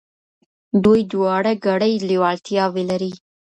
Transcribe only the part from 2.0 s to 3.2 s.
لېوالتياوي لري.